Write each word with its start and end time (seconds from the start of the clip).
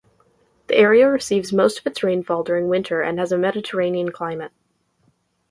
The 0.65 0.77
area 0.77 1.07
receives 1.07 1.53
most 1.53 1.77
of 1.79 1.85
its 1.85 2.01
rainfall 2.01 2.41
during 2.43 2.69
winter 2.69 3.03
and 3.03 3.19
has 3.19 3.31
a 3.31 3.37
Mediterranean 3.37 4.11
climate. 4.11 4.51